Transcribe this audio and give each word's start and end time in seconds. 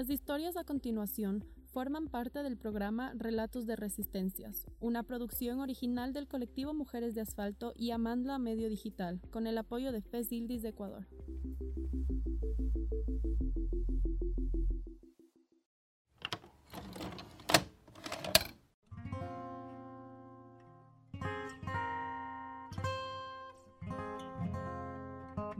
Las 0.00 0.08
historias 0.08 0.56
a 0.56 0.64
continuación 0.64 1.44
forman 1.74 2.06
parte 2.06 2.42
del 2.42 2.56
programa 2.56 3.12
Relatos 3.14 3.66
de 3.66 3.76
Resistencias, 3.76 4.66
una 4.80 5.02
producción 5.02 5.60
original 5.60 6.14
del 6.14 6.26
colectivo 6.26 6.72
Mujeres 6.72 7.14
de 7.14 7.20
Asfalto 7.20 7.74
y 7.76 7.90
Amandla 7.90 8.38
Medio 8.38 8.70
Digital, 8.70 9.20
con 9.30 9.46
el 9.46 9.58
apoyo 9.58 9.92
de 9.92 10.00
FES 10.00 10.30
de 10.30 10.68
Ecuador. 10.70 11.06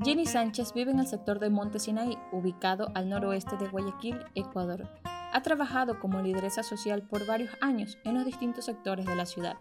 Jenny 0.03 0.25
Sánchez 0.25 0.73
vive 0.73 0.93
en 0.93 0.99
el 0.99 1.07
sector 1.07 1.41
de 1.41 1.51
Monte 1.51 1.79
Sinaí, 1.79 2.17
ubicado 2.33 2.89
al 2.95 3.11
noroeste 3.11 3.59
de 3.59 3.69
Guayaquil, 3.69 4.17
Ecuador. 4.35 4.89
Ha 5.05 5.43
trabajado 5.43 6.01
como 6.01 6.23
lideresa 6.23 6.63
social 6.63 7.03
por 7.03 7.27
varios 7.27 7.51
años 7.61 7.99
en 8.05 8.15
los 8.15 8.25
distintos 8.25 8.65
sectores 8.65 9.05
de 9.05 9.15
la 9.15 9.27
ciudad, 9.27 9.57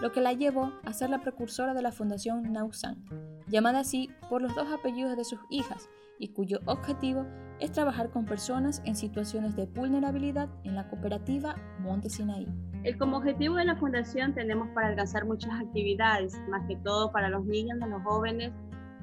lo 0.00 0.10
que 0.10 0.22
la 0.22 0.32
llevó 0.32 0.72
a 0.86 0.94
ser 0.94 1.10
la 1.10 1.20
precursora 1.20 1.74
de 1.74 1.82
la 1.82 1.92
Fundación 1.92 2.50
Nausan, 2.50 3.04
llamada 3.46 3.80
así 3.80 4.08
por 4.30 4.40
los 4.40 4.54
dos 4.54 4.72
apellidos 4.72 5.18
de 5.18 5.24
sus 5.24 5.40
hijas 5.50 5.90
y 6.18 6.28
cuyo 6.28 6.60
objetivo 6.64 7.26
es 7.60 7.70
trabajar 7.70 8.08
con 8.08 8.24
personas 8.24 8.80
en 8.86 8.96
situaciones 8.96 9.54
de 9.54 9.66
vulnerabilidad 9.66 10.48
en 10.64 10.76
la 10.76 10.88
cooperativa 10.88 11.56
Monte 11.80 12.08
Sinaí. 12.08 12.48
El, 12.84 12.96
como 12.96 13.18
objetivo 13.18 13.56
de 13.56 13.66
la 13.66 13.76
fundación 13.76 14.34
tenemos 14.34 14.68
para 14.74 14.88
alcanzar 14.88 15.26
muchas 15.26 15.52
actividades, 15.60 16.40
más 16.48 16.66
que 16.68 16.76
todo 16.76 17.12
para 17.12 17.28
los 17.28 17.44
niños, 17.44 17.78
los 17.78 18.02
jóvenes 18.02 18.50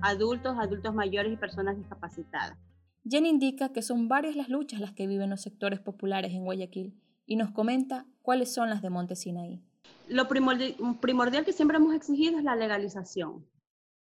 adultos, 0.02 0.58
adultos 0.60 0.94
mayores 0.94 1.34
y 1.34 1.38
personas 1.38 1.78
discapacitadas. 1.78 2.58
Jenny 3.04 3.30
indica 3.30 3.70
que 3.74 3.82
son 3.82 4.08
varias 4.08 4.36
las 4.36 4.50
luchas 4.50 4.80
las 4.80 4.94
que 4.94 5.08
viven 5.08 5.30
los 5.30 5.42
sectores 5.42 5.80
populares 5.80 6.34
en 6.34 6.44
Guayaquil 6.44 7.00
y 7.26 7.36
nos 7.36 7.52
comenta 7.52 8.06
cuáles 8.22 8.54
son 8.54 8.70
las 8.70 8.82
de 8.82 8.90
Monte 8.90 9.16
Sinaí. 9.16 9.64
Lo 10.08 10.28
primordial, 10.28 11.46
que 11.46 11.54
siempre 11.54 11.78
hemos 11.78 11.96
exigido 11.96 12.38
es 12.38 12.44
la 12.44 12.56
legalización, 12.56 13.46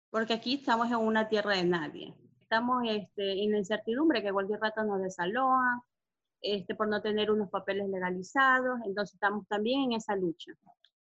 porque 0.10 0.34
aquí 0.34 0.56
estamos 0.56 0.88
en 0.88 0.98
una 0.98 1.30
tierra 1.30 1.56
de 1.56 1.64
nadie. 1.64 2.14
Estamos 2.42 2.84
este, 2.90 3.44
en 3.44 3.52
la 3.52 3.60
incertidumbre 3.60 4.22
que 4.22 4.32
cualquier 4.32 4.60
rato 4.60 4.84
nos 4.84 5.02
desaloja, 5.02 5.84
este, 6.42 6.76
por 6.76 6.88
no 6.90 7.02
tener 7.02 7.32
unos 7.32 7.50
papeles 7.50 7.88
legalizados, 7.88 8.80
entonces 8.86 9.14
estamos 9.14 9.48
también 9.48 9.84
en 9.84 9.94
esa 9.94 10.16
lucha. 10.16 10.52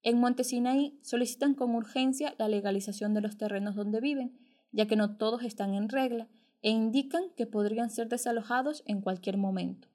En 0.03 0.19
Monte 0.19 0.43
Sinaí 0.43 0.99
solicitan 1.01 1.55
con 1.55 1.75
urgencia 1.75 2.35
la 2.37 2.47
legalización 2.47 3.13
de 3.13 3.21
los 3.21 3.37
terrenos 3.37 3.75
donde 3.75 3.99
viven 3.99 4.37
ya 4.71 4.87
que 4.87 4.95
no 4.95 5.17
todos 5.17 5.43
están 5.43 5.73
en 5.73 5.89
regla, 5.89 6.27
e 6.61 6.69
indican 6.69 7.23
que 7.35 7.47
podrían 7.47 7.89
ser 7.89 8.07
desalojados 8.07 8.83
en 8.85 9.01
cualquier 9.01 9.37
momento. 9.37 9.87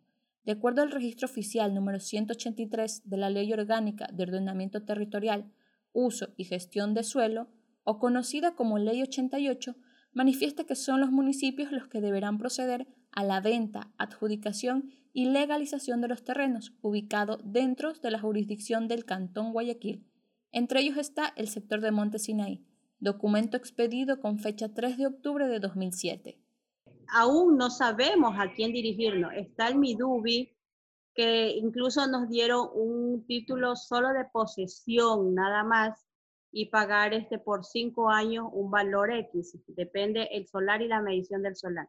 De 0.45 0.53
acuerdo 0.53 0.83
al 0.83 0.91
registro 0.91 1.27
oficial 1.27 1.75
número 1.75 2.01
183 2.01 3.03
de 3.05 3.17
la 3.17 3.31
Ley 3.31 3.53
Orgánica 3.53 4.09
de 4.13 4.25
Ordenamiento 4.25 4.83
Territorial, 4.83 5.51
Uso 5.93 6.29
y 6.37 6.45
Gestión 6.45 6.95
de 6.95 7.03
Suelo, 7.03 7.49
o 7.85 7.99
conocida 7.99 8.55
como 8.55 8.79
Ley 8.79 9.03
88, 9.03 9.77
manifiesta 10.13 10.65
que 10.65 10.75
son 10.75 11.01
los 11.01 11.11
municipios 11.11 11.73
los 11.73 11.89
que 11.89 12.01
deberán 12.01 12.39
proceder 12.39 12.87
a 13.13 13.25
la 13.25 13.41
venta, 13.41 13.93
adjudicación 13.97 14.91
y 15.13 15.27
legalización 15.27 16.01
de 16.01 16.09
los 16.09 16.25
terrenos 16.25 16.75
ubicados 16.83 17.41
dentro 17.45 17.93
de 17.95 18.11
la 18.11 18.21
jurisdicción 18.21 18.89
del 18.89 19.05
Cantón 19.05 19.53
Guayaquil. 19.53 20.07
Entre 20.53 20.81
ellos 20.81 20.97
está 20.97 21.33
el 21.37 21.49
sector 21.49 21.81
de 21.81 21.91
Monte 21.91 22.19
Sinaí, 22.19 22.65
documento 22.99 23.57
expedido 23.57 24.21
con 24.21 24.39
fecha 24.39 24.73
3 24.73 24.99
de 24.99 25.07
octubre 25.07 25.49
de 25.49 25.61
2007. 25.61 26.39
Aún 27.09 27.57
no 27.57 27.71
sabemos 27.71 28.35
a 28.39 28.53
quién 28.53 28.73
dirigirnos. 28.73 29.33
Está 29.35 29.69
el 29.69 29.77
Midubi, 29.77 30.57
que 31.15 31.51
incluso 31.51 32.07
nos 32.07 32.29
dieron 32.29 32.69
un 32.75 33.25
título 33.27 33.77
solo 33.77 34.13
de 34.13 34.25
posesión, 34.33 35.35
nada 35.35 35.63
más, 35.65 36.07
y 36.53 36.67
pagar 36.67 37.15
este 37.15 37.39
por 37.39 37.65
cinco 37.65 38.11
años 38.11 38.49
un 38.53 38.71
valor 38.71 39.11
X. 39.11 39.59
Depende 39.69 40.29
el 40.33 40.47
solar 40.47 40.83
y 40.83 40.89
la 40.89 41.03
medición 41.03 41.43
del 41.43 41.57
solar. 41.57 41.89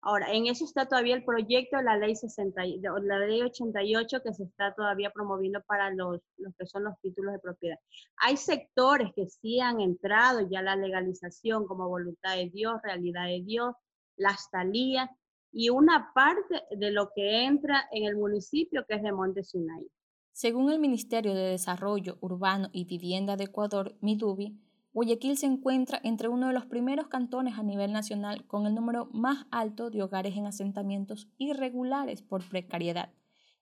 Ahora, 0.00 0.32
en 0.32 0.46
eso 0.46 0.64
está 0.64 0.86
todavía 0.86 1.16
el 1.16 1.24
proyecto 1.24 1.76
de 1.76 1.82
la 1.82 1.96
ley, 1.96 2.14
60, 2.14 2.62
la 3.02 3.18
ley 3.18 3.42
88 3.42 4.22
que 4.22 4.32
se 4.32 4.44
está 4.44 4.72
todavía 4.74 5.10
promoviendo 5.10 5.60
para 5.62 5.90
los, 5.90 6.20
los 6.36 6.54
que 6.56 6.66
son 6.66 6.84
los 6.84 6.94
títulos 7.00 7.32
de 7.32 7.40
propiedad. 7.40 7.78
Hay 8.18 8.36
sectores 8.36 9.10
que 9.16 9.26
sí 9.26 9.60
han 9.60 9.80
entrado 9.80 10.48
ya 10.48 10.62
la 10.62 10.76
legalización 10.76 11.66
como 11.66 11.88
voluntad 11.88 12.36
de 12.36 12.48
Dios, 12.48 12.80
realidad 12.82 13.26
de 13.26 13.42
Dios, 13.42 13.74
las 14.16 14.48
talías 14.50 15.10
y 15.50 15.70
una 15.70 16.12
parte 16.14 16.62
de 16.70 16.90
lo 16.90 17.10
que 17.14 17.44
entra 17.44 17.88
en 17.90 18.04
el 18.04 18.16
municipio 18.16 18.84
que 18.86 18.96
es 18.96 19.02
de 19.02 19.12
Monte 19.12 19.42
Sinai. 19.42 19.86
Según 20.32 20.70
el 20.70 20.78
Ministerio 20.78 21.34
de 21.34 21.50
Desarrollo 21.50 22.18
Urbano 22.20 22.68
y 22.72 22.84
Vivienda 22.84 23.36
de 23.36 23.44
Ecuador, 23.44 23.96
MIDUBI, 24.00 24.56
Guayaquil 24.98 25.38
se 25.38 25.46
encuentra 25.46 26.00
entre 26.02 26.26
uno 26.28 26.48
de 26.48 26.52
los 26.52 26.66
primeros 26.66 27.06
cantones 27.06 27.56
a 27.56 27.62
nivel 27.62 27.92
nacional 27.92 28.44
con 28.48 28.66
el 28.66 28.74
número 28.74 29.08
más 29.12 29.46
alto 29.52 29.90
de 29.90 30.02
hogares 30.02 30.36
en 30.36 30.44
asentamientos 30.44 31.28
irregulares 31.38 32.20
por 32.20 32.42
precariedad. 32.48 33.08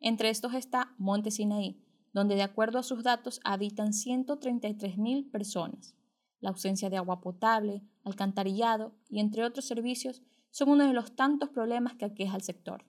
Entre 0.01 0.31
estos 0.31 0.55
está 0.55 0.95
Monte 0.97 1.31
Sinaí, 1.31 1.79
donde 2.15 2.37
de 2.37 2.43
acuerdo 2.43 2.79
a 2.79 2.83
sus 2.83 3.03
datos 3.03 3.43
habitan 3.45 3.89
133.000 3.89 5.31
personas. 5.31 5.95
La 6.41 6.49
ausencia 6.49 6.89
de 6.89 6.97
agua 6.97 7.21
potable, 7.21 7.83
alcantarillado 8.03 8.95
y 9.11 9.21
entre 9.21 9.45
otros 9.45 9.67
servicios 9.67 10.23
son 10.49 10.71
uno 10.71 10.87
de 10.87 10.95
los 10.95 11.17
tantos 11.17 11.51
problemas 11.51 11.97
que 11.97 12.07
aqueja 12.07 12.35
al 12.35 12.41
sector. 12.41 12.87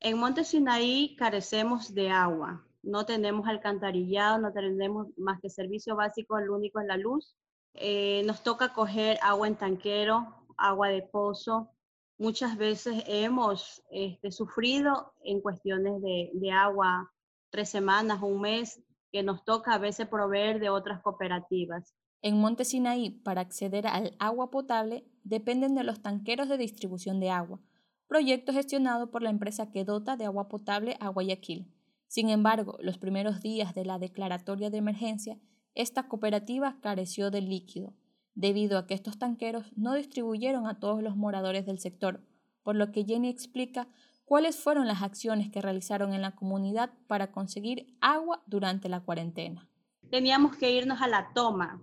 En 0.00 0.18
Monte 0.18 0.44
Sinaí 0.44 1.16
carecemos 1.16 1.94
de 1.94 2.10
agua, 2.10 2.62
no 2.82 3.06
tenemos 3.06 3.48
alcantarillado, 3.48 4.38
no 4.38 4.52
tenemos 4.52 5.06
más 5.16 5.40
que 5.40 5.48
servicio 5.48 5.96
básico, 5.96 6.36
el 6.36 6.50
único 6.50 6.78
es 6.78 6.86
la 6.86 6.98
luz 6.98 7.34
eh, 7.78 8.22
nos 8.24 8.42
toca 8.42 8.72
coger 8.72 9.18
agua 9.22 9.46
en 9.46 9.56
tanquero, 9.56 10.34
agua 10.56 10.88
de 10.88 11.02
pozo. 11.02 11.70
Muchas 12.18 12.56
veces 12.56 13.04
hemos 13.06 13.82
este, 13.90 14.32
sufrido 14.32 15.12
en 15.22 15.40
cuestiones 15.40 16.00
de, 16.00 16.50
agua 16.50 17.12
tres 17.50 17.68
semanas, 17.68 18.22
un 18.22 18.40
mes, 18.40 18.82
que 19.12 19.22
nos 19.22 19.44
toca 19.44 19.74
a 19.74 19.78
veces 19.78 20.08
proveer 20.08 20.60
de 20.60 20.70
otras 20.70 21.00
cooperativas. 21.02 21.94
En 22.22 22.40
Monte 22.40 22.64
Sinaí, 22.64 23.10
para 23.10 23.42
acceder 23.42 23.86
al 23.86 24.16
agua 24.18 24.50
potable, 24.50 25.04
dependen 25.22 25.74
de 25.74 25.84
los 25.84 26.00
tanqueros 26.00 26.48
de 26.48 26.58
distribución 26.58 27.20
de 27.20 27.30
agua, 27.30 27.60
proyecto 28.08 28.52
gestionado 28.52 29.10
por 29.10 29.22
la 29.22 29.30
empresa 29.30 29.70
que 29.70 29.84
dota 29.84 30.16
de 30.16 30.24
agua 30.24 30.48
potable 30.48 30.96
a 31.00 31.08
Guayaquil. 31.08 31.70
Sin 32.08 32.30
embargo, 32.30 32.78
los 32.80 32.98
primeros 32.98 33.42
días 33.42 33.74
de 33.74 33.84
la 33.84 33.98
declaratoria 33.98 34.70
de 34.70 34.78
emergencia 34.78 35.38
esta 35.76 36.08
cooperativa 36.08 36.78
careció 36.80 37.30
de 37.30 37.42
líquido, 37.42 37.94
debido 38.34 38.78
a 38.78 38.86
que 38.86 38.94
estos 38.94 39.18
tanqueros 39.18 39.72
no 39.76 39.94
distribuyeron 39.94 40.66
a 40.66 40.80
todos 40.80 41.02
los 41.02 41.16
moradores 41.16 41.66
del 41.66 41.78
sector, 41.78 42.20
por 42.62 42.74
lo 42.74 42.90
que 42.90 43.04
Jenny 43.04 43.28
explica 43.28 43.86
cuáles 44.24 44.56
fueron 44.56 44.88
las 44.88 45.02
acciones 45.02 45.50
que 45.50 45.62
realizaron 45.62 46.12
en 46.12 46.22
la 46.22 46.32
comunidad 46.32 46.90
para 47.06 47.30
conseguir 47.30 47.96
agua 48.00 48.42
durante 48.46 48.88
la 48.88 49.00
cuarentena. 49.00 49.68
Teníamos 50.10 50.56
que 50.56 50.72
irnos 50.72 51.00
a 51.00 51.08
la 51.08 51.30
toma, 51.32 51.80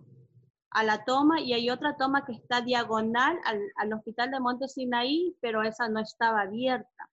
a 0.70 0.84
la 0.84 1.06
toma 1.06 1.40
y 1.40 1.54
hay 1.54 1.70
otra 1.70 1.96
toma 1.98 2.26
que 2.26 2.34
está 2.34 2.62
diagonal 2.62 3.38
al, 3.78 3.94
hospital 3.94 4.32
de 4.32 4.40
Monte 4.40 4.68
Sinaí, 4.68 5.38
pero 5.40 5.64
esa 5.64 5.88
no 5.88 6.00
estaba 6.00 6.42
abierta. 6.42 7.10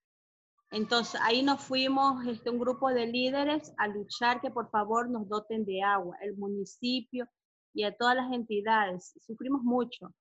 Entonces 0.70 1.20
ahí 1.24 1.42
nos 1.42 1.62
fuimos 1.62 2.24
este, 2.26 2.50
un 2.50 2.58
grupo 2.58 2.90
de 2.90 3.06
líderes 3.06 3.72
a 3.78 3.88
luchar 3.88 4.40
que 4.40 4.50
por 4.50 4.70
favor 4.70 5.10
nos 5.10 5.28
doten 5.28 5.64
de 5.64 5.82
agua, 5.82 6.16
el 6.22 6.36
municipio 6.36 7.28
y 7.74 7.82
a 7.82 7.96
todas 7.96 8.16
las 8.16 8.32
entidades. 8.32 9.14
Sufrimos 9.20 9.62
mucho 9.62 10.14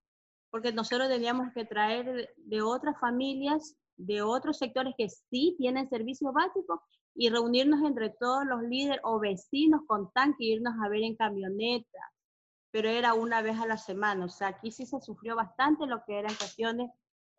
porque 0.49 0.71
nosotros 0.71 1.09
teníamos 1.09 1.53
que 1.53 1.65
traer 1.65 2.33
de 2.37 2.61
otras 2.61 2.99
familias, 2.99 3.75
de 3.97 4.21
otros 4.21 4.57
sectores 4.57 4.93
que 4.97 5.09
sí 5.09 5.55
tienen 5.57 5.89
servicio 5.89 6.31
básico 6.31 6.81
y 7.15 7.29
reunirnos 7.29 7.83
entre 7.83 8.09
todos 8.09 8.45
los 8.45 8.63
líderes 8.63 9.01
o 9.03 9.19
vecinos 9.19 9.81
con 9.87 10.11
tanque 10.11 10.45
y 10.45 10.53
irnos 10.53 10.73
a 10.83 10.89
ver 10.89 11.03
en 11.03 11.15
camioneta, 11.15 11.99
pero 12.71 12.89
era 12.89 13.13
una 13.13 13.41
vez 13.41 13.59
a 13.59 13.67
la 13.67 13.77
semana. 13.77 14.25
O 14.25 14.29
sea, 14.29 14.47
aquí 14.49 14.71
sí 14.71 14.85
se 14.85 14.99
sufrió 15.01 15.35
bastante 15.35 15.85
lo 15.85 16.03
que 16.05 16.17
eran 16.17 16.33
cuestiones 16.35 16.89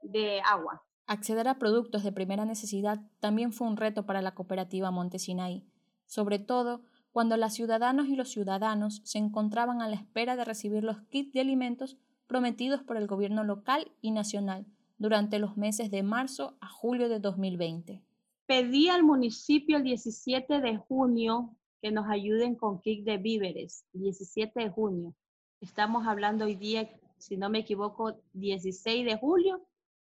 de 0.03 0.41
agua. 0.43 0.83
Acceder 1.11 1.49
a 1.49 1.59
productos 1.59 2.05
de 2.05 2.13
primera 2.13 2.45
necesidad 2.45 3.01
también 3.19 3.53
fue 3.53 3.67
un 3.67 3.77
reto 3.77 4.07
para 4.07 4.23
la 4.23 4.33
cooperativa 4.33 4.93
Montesinaí, 4.93 5.65
sobre 6.07 6.39
todo 6.39 6.83
cuando 7.11 7.37
las 7.37 7.53
ciudadanos 7.53 8.07
y 8.07 8.15
los 8.15 8.31
ciudadanos 8.31 9.01
se 9.03 9.19
encontraban 9.19 9.83
a 9.83 9.89
la 9.89 9.97
espera 9.97 10.37
de 10.37 10.45
recibir 10.45 10.85
los 10.85 11.01
kits 11.09 11.33
de 11.33 11.41
alimentos 11.41 11.97
prometidos 12.29 12.85
por 12.85 12.97
el 12.97 13.09
gobierno 13.09 13.43
local 13.43 13.91
y 14.01 14.13
nacional 14.13 14.67
durante 14.99 15.41
los 15.41 15.57
meses 15.57 15.91
de 15.91 16.05
marzo 16.05 16.57
a 16.61 16.69
julio 16.69 17.09
de 17.09 17.19
2020. 17.19 18.05
Pedí 18.47 18.89
al 18.89 19.03
municipio 19.03 19.79
el 19.79 19.83
17 19.83 20.61
de 20.61 20.77
junio 20.77 21.57
que 21.83 21.91
nos 21.91 22.09
ayuden 22.09 22.55
con 22.55 22.81
kit 22.81 23.05
de 23.05 23.19
víveres, 23.19 23.85
17 23.95 24.61
de 24.61 24.71
junio. 24.71 25.13
Estamos 25.61 26.07
hablando 26.07 26.45
hoy 26.45 26.55
día, 26.55 26.89
si 27.19 27.37
no 27.37 27.51
me 27.51 27.59
equivoco, 27.59 28.15
16 28.33 29.05
de 29.05 29.19
julio 29.19 29.61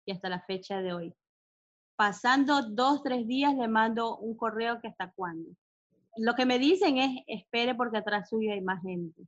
y 0.09 0.13
hasta 0.13 0.31
la 0.31 0.41
fecha 0.41 0.81
de 0.81 0.95
hoy. 0.95 1.15
Pasando 1.97 2.63
dos, 2.63 3.03
tres 3.03 3.27
días 3.27 3.55
le 3.55 3.69
mando 3.69 4.17
un 4.17 4.35
correo 4.37 4.81
que 4.81 4.89
hasta 4.89 5.13
cuándo. 5.13 5.51
Lo 6.17 6.35
que 6.35 6.47
me 6.47 6.59
dicen 6.59 6.97
es, 6.97 7.23
espere 7.27 7.75
porque 7.75 7.99
atrás 7.99 8.31
suyo 8.31 8.53
hay 8.53 8.63
más 8.63 8.83
gente 8.83 9.23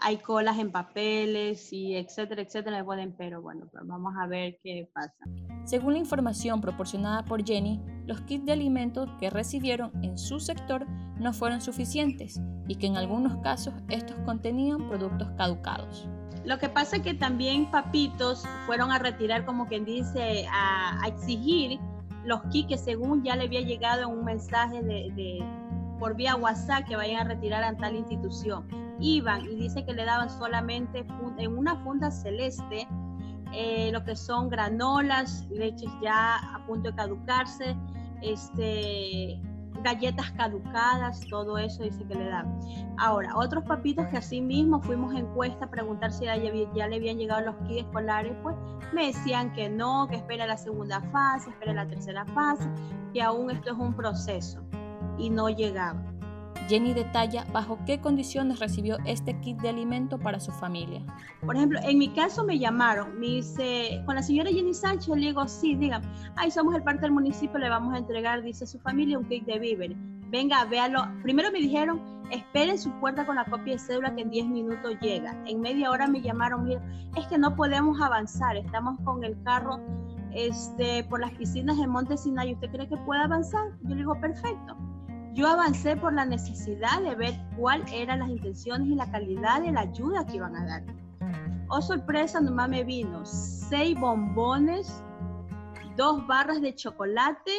hay 0.00 0.16
colas 0.18 0.58
en 0.58 0.72
papeles 0.72 1.72
y 1.72 1.94
etcétera, 1.94 2.42
etcétera, 2.42 2.84
pero 3.16 3.42
bueno, 3.42 3.66
pues 3.70 3.86
vamos 3.86 4.14
a 4.18 4.26
ver 4.26 4.58
qué 4.62 4.88
pasa. 4.92 5.24
Según 5.64 5.92
la 5.92 5.98
información 5.98 6.60
proporcionada 6.60 7.24
por 7.24 7.44
Jenny, 7.44 7.80
los 8.06 8.20
kits 8.22 8.44
de 8.46 8.52
alimentos 8.52 9.10
que 9.18 9.30
recibieron 9.30 9.92
en 10.02 10.16
su 10.16 10.40
sector 10.40 10.86
no 11.18 11.32
fueron 11.32 11.60
suficientes 11.60 12.40
y 12.66 12.76
que 12.76 12.86
en 12.86 12.96
algunos 12.96 13.36
casos 13.42 13.74
estos 13.88 14.16
contenían 14.20 14.88
productos 14.88 15.30
caducados. 15.36 16.08
Lo 16.44 16.58
que 16.58 16.70
pasa 16.70 16.96
es 16.96 17.02
que 17.02 17.14
también 17.14 17.70
papitos 17.70 18.44
fueron 18.64 18.90
a 18.90 18.98
retirar, 18.98 19.44
como 19.44 19.66
quien 19.68 19.84
dice, 19.84 20.46
a, 20.50 20.98
exigir 21.06 21.78
los 22.24 22.42
kits 22.44 22.68
que 22.68 22.78
según 22.78 23.22
ya 23.22 23.36
le 23.36 23.44
había 23.44 23.60
llegado 23.60 24.08
un 24.08 24.24
mensaje 24.24 24.82
de, 24.82 25.44
por 25.98 26.16
vía 26.16 26.36
WhatsApp 26.36 26.86
que 26.88 26.96
vayan 26.96 27.26
a 27.26 27.28
retirar 27.28 27.62
a 27.62 27.76
tal 27.76 27.94
institución 27.96 28.89
iban 29.00 29.44
y 29.44 29.56
dice 29.56 29.84
que 29.84 29.92
le 29.92 30.04
daban 30.04 30.30
solamente 30.30 31.06
en 31.38 31.58
una 31.58 31.76
funda 31.82 32.10
celeste 32.10 32.86
eh, 33.52 33.90
lo 33.92 34.04
que 34.04 34.14
son 34.14 34.48
granolas, 34.48 35.46
leches 35.50 35.90
ya 36.00 36.36
a 36.36 36.64
punto 36.66 36.90
de 36.90 36.96
caducarse, 36.96 37.76
este, 38.22 39.40
galletas 39.82 40.30
caducadas, 40.32 41.20
todo 41.28 41.58
eso 41.58 41.82
dice 41.82 42.04
que 42.06 42.14
le 42.14 42.28
daban. 42.28 42.60
Ahora, 42.98 43.36
otros 43.36 43.64
papitos 43.64 44.06
que 44.06 44.18
así 44.18 44.40
mismo 44.40 44.80
fuimos 44.80 45.12
en 45.12 45.26
encuesta 45.26 45.64
a 45.64 45.70
preguntar 45.70 46.12
si 46.12 46.26
ya, 46.26 46.36
le 46.36 46.96
habían 46.96 47.18
llegado 47.18 47.40
los 47.46 47.56
kits 47.66 47.86
escolares, 47.86 48.32
pues 48.42 48.54
me 48.92 49.06
decían 49.06 49.52
que 49.52 49.68
no, 49.68 50.06
que 50.08 50.16
espera 50.16 50.46
la 50.46 50.56
segunda 50.56 51.00
fase, 51.12 51.50
espera 51.50 51.72
la 51.72 51.88
tercera 51.88 52.24
fase, 52.26 52.68
que 53.12 53.22
aún 53.22 53.50
esto 53.50 53.72
es 53.72 53.78
un 53.78 53.94
proceso 53.94 54.60
y 55.18 55.30
no 55.30 55.48
llegaba. 55.48 56.00
Jenny 56.70 56.94
detalla 56.94 57.44
bajo 57.52 57.80
qué 57.84 58.00
condiciones 58.00 58.60
recibió 58.60 58.98
este 59.04 59.34
kit 59.40 59.60
de 59.60 59.70
alimento 59.70 60.20
para 60.20 60.38
su 60.38 60.52
familia. 60.52 61.02
Por 61.44 61.56
ejemplo, 61.56 61.80
en 61.82 61.98
mi 61.98 62.10
caso 62.10 62.44
me 62.44 62.60
llamaron, 62.60 63.18
me 63.18 63.26
dice, 63.26 64.00
con 64.06 64.14
la 64.14 64.22
señora 64.22 64.50
Jenny 64.50 64.72
Sánchez, 64.72 65.08
le 65.16 65.26
digo, 65.26 65.48
sí, 65.48 65.74
digan, 65.74 66.00
ay, 66.36 66.52
somos 66.52 66.76
el 66.76 66.84
parte 66.84 67.02
del 67.02 67.10
municipio, 67.10 67.58
le 67.58 67.68
vamos 67.68 67.92
a 67.92 67.98
entregar, 67.98 68.42
dice 68.42 68.68
su 68.68 68.78
familia, 68.78 69.18
un 69.18 69.24
kit 69.24 69.44
de 69.46 69.58
víveres. 69.58 69.96
Venga, 70.28 70.64
véalo. 70.64 71.08
Primero 71.24 71.50
me 71.50 71.58
dijeron, 71.58 72.00
esperen 72.30 72.78
su 72.78 72.92
puerta 73.00 73.26
con 73.26 73.34
la 73.34 73.44
copia 73.46 73.72
de 73.72 73.80
cédula 73.80 74.14
que 74.14 74.22
en 74.22 74.30
10 74.30 74.46
minutos 74.46 74.94
llega. 75.00 75.36
En 75.46 75.60
media 75.60 75.90
hora 75.90 76.06
me 76.06 76.22
llamaron, 76.22 76.62
mira, 76.66 76.80
es 77.16 77.26
que 77.26 77.36
no 77.36 77.56
podemos 77.56 78.00
avanzar, 78.00 78.56
estamos 78.56 78.96
con 79.00 79.24
el 79.24 79.36
carro 79.42 79.80
este, 80.32 81.02
por 81.02 81.18
las 81.18 81.32
piscinas 81.32 81.76
de 81.78 81.88
Monte 81.88 82.16
Sinai, 82.16 82.54
¿usted 82.54 82.70
cree 82.70 82.88
que 82.88 82.96
puede 82.98 83.22
avanzar? 83.22 83.72
Yo 83.82 83.88
le 83.88 83.96
digo, 83.96 84.20
perfecto. 84.20 84.76
Yo 85.32 85.46
avancé 85.46 85.96
por 85.96 86.12
la 86.12 86.24
necesidad 86.24 87.00
de 87.02 87.14
ver 87.14 87.34
cuáles 87.56 87.90
eran 87.92 88.18
las 88.18 88.30
intenciones 88.30 88.88
y 88.88 88.94
la 88.94 89.10
calidad 89.10 89.62
de 89.62 89.70
la 89.70 89.82
ayuda 89.82 90.26
que 90.26 90.36
iban 90.36 90.56
a 90.56 90.66
dar. 90.66 90.82
Oh, 91.68 91.80
sorpresa, 91.80 92.40
nomás 92.40 92.68
me 92.68 92.82
vino 92.82 93.24
seis 93.24 93.98
bombones, 93.98 95.02
dos 95.96 96.26
barras 96.26 96.60
de 96.60 96.74
chocolate, 96.74 97.52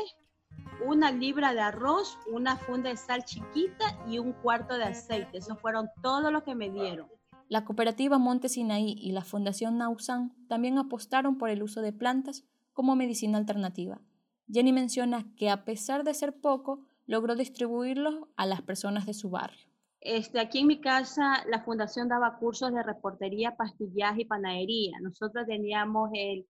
una 0.86 1.12
libra 1.12 1.54
de 1.54 1.62
arroz, 1.62 2.18
una 2.30 2.58
funda 2.58 2.90
de 2.90 2.98
sal 2.98 3.24
chiquita 3.24 3.86
y 4.06 4.20
un 4.20 4.34
cuarto 4.34 4.78
de 4.78 4.84
aceite. 4.84 5.38
Eso 5.38 5.56
fueron 5.56 5.90
todo 6.02 6.30
lo 6.30 6.44
que 6.44 6.56
me 6.56 6.70
dieron. 6.70 7.08
La 7.48 7.64
cooperativa 7.64 8.18
Monte 8.18 8.50
Sinaí 8.50 8.96
y 8.98 9.12
la 9.12 9.24
Fundación 9.24 9.78
Nausan 9.78 10.34
también 10.48 10.78
apostaron 10.78 11.38
por 11.38 11.50
el 11.50 11.64
uso 11.64 11.82
de 11.82 11.94
plantas 11.94 12.44
como 12.74 12.96
medicina 12.96 13.38
alternativa. 13.38 14.02
Jenny 14.52 14.74
menciona 14.74 15.26
que 15.38 15.50
a 15.50 15.64
pesar 15.64 16.04
de 16.04 16.14
ser 16.14 16.40
poco, 16.40 16.86
logró 17.12 17.36
distribuirlos 17.36 18.16
a 18.38 18.46
las 18.46 18.62
personas 18.62 19.06
de 19.06 19.14
su 19.14 19.30
barrio. 19.30 19.68
Este, 20.00 20.40
aquí 20.40 20.60
en 20.60 20.68
mi 20.68 20.80
casa 20.80 21.44
la 21.46 21.62
fundación 21.62 22.08
daba 22.08 22.38
cursos 22.38 22.74
de 22.74 22.82
reportería, 22.82 23.58
pastillaje 23.58 24.22
y 24.22 24.26
panadería. 24.26 24.98
Nosotros 25.02 25.46
teníamos 25.46 26.10
el, 26.14 26.48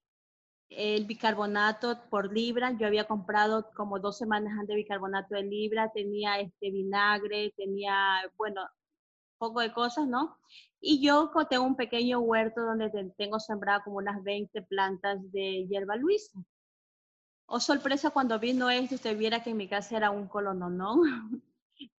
bicarbonato 1.07 1.99
por 2.11 2.31
libra. 2.31 2.77
Yo 2.77 2.85
había 2.85 3.05
comprado 3.07 3.71
como 3.75 3.99
dos 3.99 4.19
semanas 4.19 4.53
antes 4.57 4.75
bicarbonato 4.75 5.33
de 5.33 5.43
libra. 5.43 5.91
Tenía 5.91 6.39
este 6.39 6.69
vinagre, 6.69 7.53
tenía, 7.57 7.95
bueno, 8.37 8.61
poco 9.39 9.61
de 9.61 9.73
cosas, 9.73 10.07
¿no? 10.07 10.37
Y 10.79 11.03
yo 11.03 11.31
tengo 11.49 11.65
un 11.65 11.75
pequeño 11.75 12.19
huerto 12.19 12.61
donde 12.61 12.91
tengo 13.17 13.39
sembrado 13.39 13.81
como 13.83 13.97
unas 13.97 14.23
20 14.23 14.61
plantas 14.61 15.19
de 15.31 15.65
hierba 15.67 15.95
luisa. 15.95 16.39
Oh, 17.53 17.59
sorpresa 17.59 18.11
cuando 18.11 18.39
vino 18.39 18.69
esto, 18.69 18.95
usted 18.95 19.17
viera 19.17 19.43
que 19.43 19.49
en 19.49 19.57
mi 19.57 19.67
casa 19.67 19.97
era 19.97 20.09
un 20.09 20.29
colononón, 20.29 21.01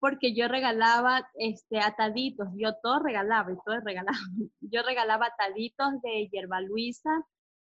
porque 0.00 0.34
yo 0.34 0.48
regalaba 0.48 1.28
este, 1.34 1.78
ataditos, 1.78 2.48
yo 2.56 2.70
todo 2.82 3.00
regalaba 3.00 3.52
y 3.52 3.56
todo 3.62 3.78
regalaba. 3.84 4.16
Yo 4.60 4.82
regalaba 4.82 5.26
ataditos 5.26 6.00
de 6.02 6.30
hierba 6.32 6.62
luisa, 6.62 7.10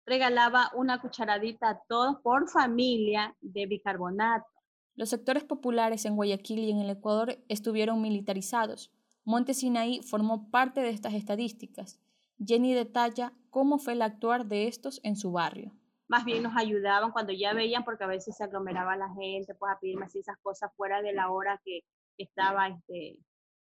regalaba 0.03 0.71
una 0.73 0.99
cucharadita 0.99 1.69
a 1.69 1.81
todos 1.87 2.15
por 2.23 2.49
familia 2.49 3.35
de 3.41 3.67
bicarbonato. 3.67 4.47
Los 4.95 5.09
sectores 5.09 5.43
populares 5.43 6.05
en 6.05 6.15
Guayaquil 6.15 6.57
y 6.57 6.71
en 6.71 6.79
el 6.79 6.89
Ecuador 6.89 7.37
estuvieron 7.49 8.01
militarizados. 8.01 8.91
Monte 9.25 9.53
Sinaí 9.53 10.01
formó 10.01 10.49
parte 10.49 10.81
de 10.81 10.89
estas 10.89 11.13
estadísticas. 11.13 11.99
Jenny 12.43 12.73
detalla 12.73 13.33
cómo 13.51 13.77
fue 13.77 13.93
el 13.93 14.01
actuar 14.01 14.47
de 14.47 14.67
estos 14.67 14.99
en 15.03 15.15
su 15.15 15.31
barrio 15.31 15.71
más 16.07 16.25
bien 16.25 16.43
nos 16.43 16.55
ayudaban 16.55 17.11
cuando 17.11 17.33
ya 17.33 17.53
veían, 17.53 17.83
porque 17.83 18.03
a 18.03 18.07
veces 18.07 18.35
se 18.37 18.43
aglomeraba 18.43 18.95
la 18.95 19.09
gente, 19.13 19.55
pues 19.55 19.73
a 19.73 19.79
pedirme 19.79 20.05
así 20.05 20.19
esas 20.19 20.37
cosas 20.41 20.71
fuera 20.75 21.01
de 21.01 21.13
la 21.13 21.31
hora 21.31 21.59
que, 21.63 21.81
estaba, 22.17 22.67
este, 22.67 23.17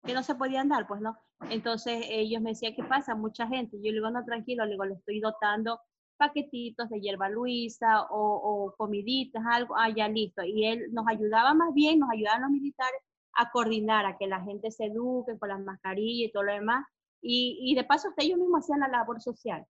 que 0.03 0.13
no 0.13 0.23
se 0.23 0.35
podían 0.35 0.69
dar, 0.69 0.87
pues 0.87 1.01
no. 1.01 1.17
Entonces 1.49 2.05
ellos 2.09 2.41
me 2.41 2.51
decían, 2.51 2.73
¿qué 2.75 2.83
pasa? 2.83 3.15
Mucha 3.15 3.47
gente. 3.47 3.77
Yo 3.77 3.91
le 3.91 3.97
digo, 3.97 4.09
no, 4.09 4.23
tranquilo, 4.25 4.65
le 4.65 4.71
digo, 4.71 4.85
le 4.85 4.95
estoy 4.95 5.19
dotando 5.19 5.79
paquetitos 6.17 6.89
de 6.89 6.99
hierba 6.99 7.29
luisa 7.29 8.03
o, 8.09 8.65
o 8.67 8.75
comiditas, 8.75 9.43
algo, 9.49 9.75
ah, 9.77 9.89
listo. 9.89 10.43
Y 10.43 10.65
él 10.65 10.87
nos 10.91 11.07
ayudaba 11.07 11.53
más 11.53 11.73
bien, 11.73 11.99
nos 11.99 12.09
ayudaban 12.11 12.41
los 12.41 12.51
militares 12.51 12.99
a 13.33 13.49
coordinar, 13.51 14.05
a 14.05 14.17
que 14.17 14.27
la 14.27 14.41
gente 14.41 14.69
se 14.69 14.85
eduque 14.85 15.37
con 15.39 15.49
las 15.49 15.61
mascarillas 15.61 16.29
y 16.29 16.31
todo 16.31 16.43
lo 16.43 16.53
demás. 16.53 16.85
Y, 17.21 17.59
y 17.61 17.75
de 17.75 17.85
paso, 17.85 18.09
hasta 18.09 18.23
ellos 18.23 18.37
mismos 18.37 18.63
hacían 18.63 18.81
la 18.81 18.89
labor 18.89 19.21
social. 19.21 19.65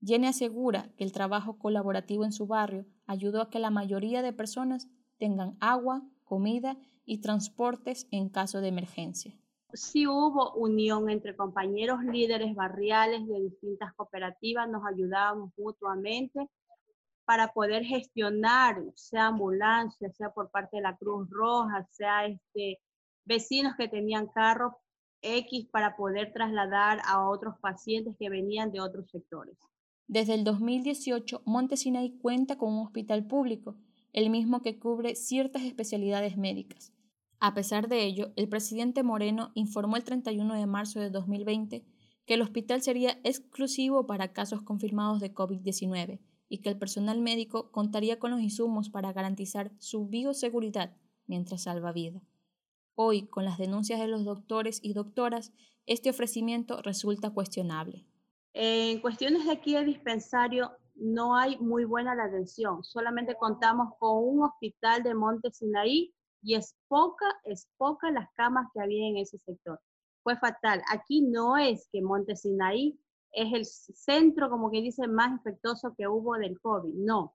Jenny 0.00 0.28
asegura 0.28 0.92
que 0.96 1.04
el 1.04 1.12
trabajo 1.12 1.58
colaborativo 1.58 2.24
en 2.24 2.32
su 2.32 2.46
barrio 2.46 2.86
ayudó 3.06 3.40
a 3.42 3.50
que 3.50 3.58
la 3.58 3.70
mayoría 3.70 4.22
de 4.22 4.32
personas 4.32 4.88
tengan 5.18 5.56
agua, 5.60 6.02
comida 6.24 6.76
y 7.04 7.20
transportes 7.20 8.06
en 8.10 8.28
caso 8.28 8.60
de 8.60 8.68
emergencia. 8.68 9.34
Sí 9.72 10.06
hubo 10.06 10.52
unión 10.54 11.10
entre 11.10 11.36
compañeros 11.36 12.02
líderes 12.04 12.54
barriales 12.54 13.26
de 13.26 13.40
distintas 13.40 13.92
cooperativas, 13.94 14.68
nos 14.68 14.82
ayudábamos 14.86 15.52
mutuamente 15.56 16.48
para 17.24 17.52
poder 17.52 17.82
gestionar, 17.82 18.80
sea 18.94 19.26
ambulancia, 19.26 20.10
sea 20.12 20.30
por 20.30 20.50
parte 20.50 20.76
de 20.76 20.82
la 20.82 20.96
Cruz 20.96 21.28
Roja, 21.28 21.84
sea 21.90 22.26
este, 22.26 22.80
vecinos 23.24 23.74
que 23.76 23.88
tenían 23.88 24.28
carros 24.28 24.72
X 25.20 25.68
para 25.72 25.96
poder 25.96 26.32
trasladar 26.32 27.00
a 27.04 27.28
otros 27.28 27.58
pacientes 27.60 28.14
que 28.18 28.30
venían 28.30 28.70
de 28.70 28.80
otros 28.80 29.10
sectores. 29.10 29.56
Desde 30.08 30.34
el 30.34 30.44
2018, 30.44 31.42
Monte 31.44 31.76
cuenta 32.20 32.56
con 32.56 32.72
un 32.72 32.86
hospital 32.86 33.26
público, 33.26 33.76
el 34.12 34.30
mismo 34.30 34.62
que 34.62 34.78
cubre 34.78 35.16
ciertas 35.16 35.62
especialidades 35.62 36.36
médicas. 36.36 36.92
A 37.40 37.54
pesar 37.54 37.88
de 37.88 38.04
ello, 38.04 38.32
el 38.36 38.48
presidente 38.48 39.02
Moreno 39.02 39.50
informó 39.54 39.96
el 39.96 40.04
31 40.04 40.54
de 40.54 40.66
marzo 40.66 41.00
de 41.00 41.10
2020 41.10 41.84
que 42.24 42.34
el 42.34 42.42
hospital 42.42 42.82
sería 42.82 43.18
exclusivo 43.24 44.06
para 44.06 44.32
casos 44.32 44.62
confirmados 44.62 45.20
de 45.20 45.34
COVID-19 45.34 46.20
y 46.48 46.58
que 46.58 46.68
el 46.68 46.78
personal 46.78 47.20
médico 47.20 47.70
contaría 47.72 48.18
con 48.18 48.30
los 48.30 48.40
insumos 48.40 48.90
para 48.90 49.12
garantizar 49.12 49.72
su 49.78 50.06
bioseguridad 50.06 50.96
mientras 51.26 51.64
salva 51.64 51.92
vida. 51.92 52.22
Hoy, 52.94 53.26
con 53.26 53.44
las 53.44 53.58
denuncias 53.58 54.00
de 54.00 54.08
los 54.08 54.24
doctores 54.24 54.80
y 54.82 54.92
doctoras, 54.92 55.52
este 55.84 56.10
ofrecimiento 56.10 56.80
resulta 56.80 57.30
cuestionable. 57.30 58.06
En 58.58 59.00
cuestiones 59.02 59.44
de 59.44 59.52
aquí 59.52 59.74
de 59.74 59.84
dispensario 59.84 60.72
no 60.94 61.36
hay 61.36 61.58
muy 61.58 61.84
buena 61.84 62.14
la 62.14 62.24
atención. 62.24 62.82
Solamente 62.82 63.36
contamos 63.36 63.92
con 63.98 64.16
un 64.16 64.44
hospital 64.44 65.02
de 65.02 65.14
Monte 65.14 65.50
Sinaí 65.50 66.14
y 66.40 66.54
es 66.54 66.74
poca, 66.88 67.26
es 67.44 67.68
poca 67.76 68.10
las 68.10 68.32
camas 68.34 68.68
que 68.72 68.80
había 68.80 69.08
en 69.08 69.18
ese 69.18 69.36
sector. 69.36 69.78
Fue 70.22 70.38
fatal. 70.38 70.82
Aquí 70.90 71.20
no 71.20 71.58
es 71.58 71.86
que 71.92 72.00
Monte 72.00 72.34
Sinaí 72.34 72.98
es 73.30 73.52
el 73.52 73.66
centro, 73.66 74.48
como 74.48 74.70
que 74.70 74.80
dice, 74.80 75.06
más 75.06 75.32
infectoso 75.32 75.94
que 75.94 76.08
hubo 76.08 76.38
del 76.38 76.58
COVID. 76.58 76.94
No. 76.94 77.34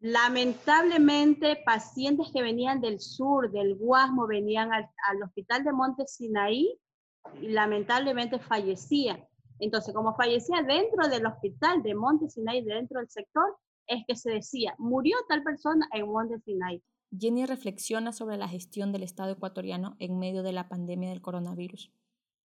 Lamentablemente, 0.00 1.62
pacientes 1.64 2.30
que 2.30 2.42
venían 2.42 2.82
del 2.82 3.00
sur, 3.00 3.50
del 3.50 3.74
Guasmo, 3.76 4.26
venían 4.26 4.70
al, 4.70 4.86
al 5.08 5.22
hospital 5.22 5.64
de 5.64 5.72
Monte 5.72 6.06
Sinaí 6.06 6.78
y 7.40 7.48
lamentablemente 7.48 8.38
fallecían 8.38 9.26
entonces, 9.58 9.94
como 9.94 10.14
fallecía 10.14 10.62
dentro 10.62 11.08
del 11.08 11.26
hospital 11.26 11.82
de 11.82 11.94
Monte 11.94 12.28
Sinai, 12.28 12.62
dentro 12.62 12.98
del 12.98 13.08
sector, 13.08 13.56
es 13.86 14.04
que 14.06 14.16
se 14.16 14.30
decía, 14.30 14.74
murió 14.78 15.16
tal 15.28 15.42
persona 15.42 15.88
en 15.92 16.08
Monte 16.08 16.40
Sinai. 16.40 16.82
Jenny 17.16 17.44
reflexiona 17.44 18.12
sobre 18.12 18.38
la 18.38 18.48
gestión 18.48 18.90
del 18.90 19.02
Estado 19.02 19.32
ecuatoriano 19.32 19.96
en 19.98 20.18
medio 20.18 20.42
de 20.42 20.52
la 20.52 20.68
pandemia 20.68 21.10
del 21.10 21.20
coronavirus 21.20 21.92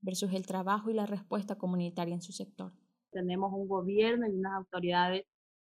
versus 0.02 0.34
el 0.34 0.46
trabajo 0.46 0.90
y 0.90 0.94
la 0.94 1.06
respuesta 1.06 1.58
comunitaria 1.58 2.14
en 2.14 2.22
su 2.22 2.34
sector. 2.34 2.74
Tenemos 3.12 3.54
un 3.54 3.68
gobierno 3.68 4.28
y 4.28 4.32
unas 4.32 4.54
autoridades 4.54 5.26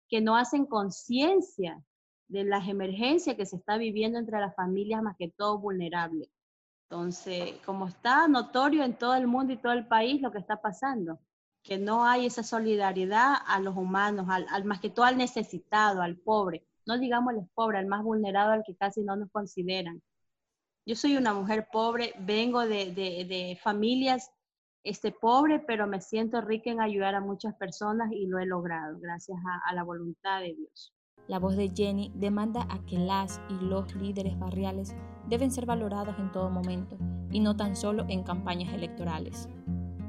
que 0.09 0.21
no 0.21 0.35
hacen 0.35 0.65
conciencia 0.65 1.83
de 2.27 2.43
las 2.43 2.67
emergencias 2.67 3.35
que 3.35 3.45
se 3.45 3.57
está 3.57 3.77
viviendo 3.77 4.17
entre 4.17 4.39
las 4.39 4.55
familias 4.55 5.03
más 5.03 5.15
que 5.17 5.29
todo 5.29 5.59
vulnerables. 5.59 6.29
Entonces, 6.89 7.53
como 7.67 7.87
está 7.87 8.27
notorio 8.27 8.83
en 8.83 8.95
todo 8.95 9.13
el 9.13 9.27
mundo 9.27 9.53
y 9.53 9.57
todo 9.57 9.73
el 9.73 9.85
país 9.85 10.21
lo 10.23 10.31
que 10.31 10.39
está 10.39 10.59
pasando, 10.59 11.19
que 11.61 11.77
no 11.77 12.03
hay 12.03 12.25
esa 12.25 12.41
solidaridad 12.41 13.35
a 13.45 13.59
los 13.59 13.77
humanos, 13.77 14.25
al, 14.27 14.65
más 14.65 14.79
que 14.79 14.89
todo 14.89 15.05
al 15.05 15.15
necesitado, 15.15 16.01
al 16.01 16.17
pobre, 16.17 16.65
no 16.87 16.97
digamos 16.97 17.35
al 17.35 17.47
pobre, 17.53 17.77
al 17.77 17.85
más 17.85 18.03
vulnerado, 18.03 18.53
al 18.53 18.63
que 18.65 18.75
casi 18.75 19.03
no 19.03 19.15
nos 19.15 19.29
consideran. 19.29 20.01
Yo 20.83 20.95
soy 20.95 21.15
una 21.15 21.31
mujer 21.31 21.67
pobre, 21.71 22.15
vengo 22.21 22.61
de, 22.61 22.91
de, 22.91 23.59
familias 23.61 24.31
este, 24.83 25.11
pobres, 25.11 25.61
pero 25.67 25.85
me 25.85 26.01
siento 26.01 26.41
rica 26.41 26.71
en 26.71 26.81
ayudar 26.81 27.13
a 27.13 27.21
muchas 27.21 27.53
personas 27.53 28.11
y 28.11 28.25
lo 28.25 28.39
he 28.39 28.47
logrado 28.47 28.97
gracias 28.99 29.37
a 29.67 29.73
la 29.75 29.83
voluntad 29.83 30.39
de 30.41 30.55
Dios. 30.55 30.91
La 31.27 31.39
voz 31.39 31.55
de 31.55 31.69
Jenny 31.69 32.11
demanda 32.15 32.65
a 32.69 32.79
que 32.85 32.97
las 32.97 33.39
y 33.49 33.63
los 33.65 33.93
líderes 33.95 34.37
barriales 34.39 34.95
deben 35.27 35.51
ser 35.51 35.65
valorados 35.65 36.17
en 36.17 36.31
todo 36.31 36.49
momento 36.49 36.97
y 37.31 37.39
no 37.39 37.55
tan 37.55 37.75
solo 37.75 38.05
en 38.07 38.23
campañas 38.23 38.73
electorales. 38.73 39.47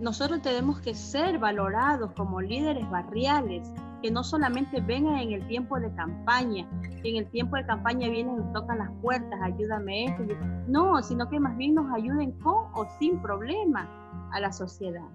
Nosotros 0.01 0.41
tenemos 0.41 0.81
que 0.81 0.95
ser 0.95 1.39
valorados 1.39 2.13
como 2.13 2.41
líderes 2.41 2.89
barriales, 2.89 3.71
que 4.03 4.11
no 4.11 4.25
solamente 4.25 4.81
vengan 4.81 5.19
en 5.19 5.33
el 5.33 5.47
tiempo 5.47 5.79
de 5.79 5.93
campaña, 5.95 6.67
que 7.03 7.11
en 7.11 7.17
el 7.17 7.31
tiempo 7.31 7.57
de 7.57 7.67
campaña 7.67 8.09
vienen 8.09 8.37
y 8.41 8.53
tocan 8.55 8.79
las 8.79 8.91
puertas, 9.03 9.39
ayúdame 9.43 10.07
esto. 10.07 10.23
No, 10.69 11.03
sino 11.03 11.29
que 11.29 11.39
más 11.39 11.55
bien 11.59 11.75
nos 11.75 11.93
ayuden 11.93 12.33
con 12.41 12.69
o 12.75 12.87
sin 12.99 13.21
problema 13.21 13.87
a 14.33 14.41
la 14.41 14.51
sociedad. 14.51 15.07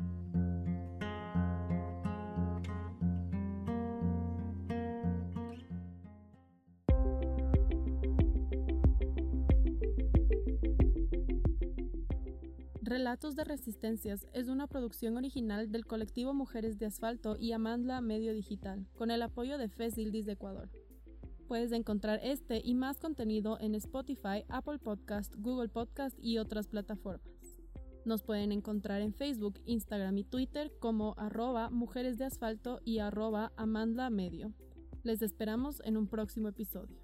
Relatos 12.96 13.36
de 13.36 13.44
Resistencias 13.44 14.26
es 14.32 14.48
una 14.48 14.68
producción 14.68 15.18
original 15.18 15.70
del 15.70 15.86
colectivo 15.86 16.34
Mujeres 16.34 16.80
de 16.80 16.86
Asfalto 16.86 17.36
y 17.38 17.52
Amandla 17.52 18.00
Medio 18.00 18.34
Digital, 18.34 18.88
con 18.98 19.12
el 19.12 19.22
apoyo 19.22 19.58
de 19.58 19.68
FES 19.68 19.96
de 19.96 20.32
Ecuador. 20.32 20.70
Puedes 21.50 21.74
encontrar 21.74 22.22
este 22.24 22.62
y 22.64 22.74
más 22.74 22.98
contenido 23.02 23.60
en 23.60 23.76
Spotify, 23.76 24.46
Apple 24.48 24.80
Podcast, 24.80 25.36
Google 25.36 25.68
Podcast 25.68 26.18
y 26.22 26.38
otras 26.38 26.70
plataformas. 26.70 27.28
Nos 28.06 28.24
pueden 28.24 28.54
encontrar 28.54 29.02
en 29.02 29.14
Facebook, 29.14 29.60
Instagram 29.66 30.18
y 30.18 30.24
Twitter 30.24 30.72
como 30.80 31.16
arroba 31.18 31.70
mujeres 31.70 32.18
de 32.18 32.24
asfalto 32.24 32.80
y 32.86 33.00
arroba 33.00 33.52
amandla 33.58 34.10
medio. 34.10 34.54
Les 35.04 35.22
esperamos 35.22 35.82
en 35.84 35.98
un 35.98 36.08
próximo 36.08 36.48
episodio. 36.48 36.98